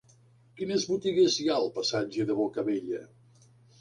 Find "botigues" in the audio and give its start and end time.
0.93-1.37